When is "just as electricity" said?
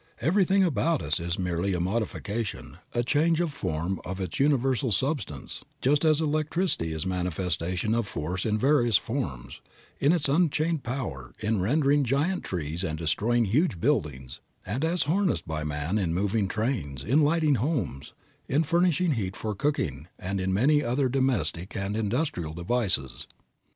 5.79-6.91